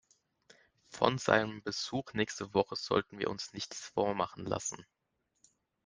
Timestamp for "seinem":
1.19-1.61